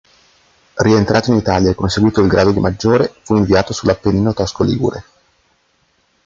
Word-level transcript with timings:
Rientrato 0.79 1.29
in 1.29 1.37
Italia 1.37 1.69
e 1.69 1.75
conseguito 1.75 2.21
il 2.21 2.27
grado 2.27 2.51
di 2.51 2.59
maggiore, 2.59 3.13
fu 3.21 3.35
inviato 3.35 3.71
sull’Appennino 3.71 4.33
tosco-ligure. 4.33 5.03